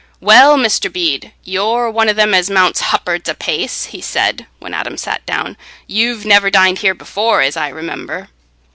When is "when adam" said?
4.57-4.97